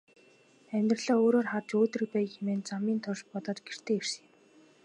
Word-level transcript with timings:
Амьдралаа 0.77 1.17
өөрөөр 1.23 1.47
харж 1.51 1.69
өөдрөг 1.79 2.09
байя 2.13 2.27
хэмээн 2.33 2.61
замын 2.69 2.99
турш 3.03 3.21
бодоод 3.31 3.59
гэртээ 3.67 3.97
ирсэн 3.99 4.23
юм. 4.27 4.33